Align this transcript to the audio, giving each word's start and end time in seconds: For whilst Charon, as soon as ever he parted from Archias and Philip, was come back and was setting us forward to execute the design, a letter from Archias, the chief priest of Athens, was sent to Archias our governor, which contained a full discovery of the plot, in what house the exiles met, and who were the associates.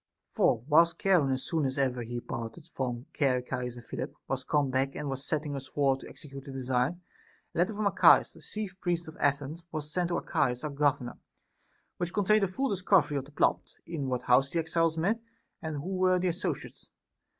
For 0.31 0.63
whilst 0.67 0.97
Charon, 0.99 1.29
as 1.31 1.43
soon 1.43 1.63
as 1.63 1.77
ever 1.77 2.01
he 2.01 2.19
parted 2.19 2.65
from 2.73 3.05
Archias 3.21 3.75
and 3.75 3.85
Philip, 3.85 4.15
was 4.27 4.43
come 4.43 4.71
back 4.71 4.95
and 4.95 5.09
was 5.11 5.23
setting 5.23 5.55
us 5.55 5.67
forward 5.67 5.99
to 5.99 6.09
execute 6.09 6.43
the 6.43 6.51
design, 6.51 7.01
a 7.53 7.59
letter 7.59 7.75
from 7.75 7.85
Archias, 7.85 8.33
the 8.33 8.41
chief 8.41 8.79
priest 8.81 9.07
of 9.07 9.15
Athens, 9.19 9.61
was 9.71 9.91
sent 9.93 10.07
to 10.07 10.15
Archias 10.17 10.63
our 10.63 10.71
governor, 10.71 11.19
which 11.97 12.13
contained 12.15 12.43
a 12.43 12.47
full 12.47 12.69
discovery 12.69 13.15
of 13.17 13.25
the 13.25 13.31
plot, 13.31 13.75
in 13.85 14.07
what 14.07 14.23
house 14.23 14.49
the 14.49 14.57
exiles 14.57 14.97
met, 14.97 15.21
and 15.61 15.75
who 15.75 15.97
were 15.97 16.17
the 16.17 16.29
associates. 16.29 16.91